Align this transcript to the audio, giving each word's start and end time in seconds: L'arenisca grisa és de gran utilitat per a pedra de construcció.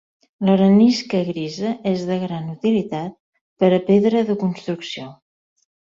L'arenisca 0.47 1.19
grisa 1.27 1.73
és 1.91 2.01
de 2.09 2.17
gran 2.23 2.49
utilitat 2.55 3.15
per 3.65 3.69
a 3.77 3.83
pedra 3.91 4.25
de 4.31 4.37
construcció. 4.45 5.11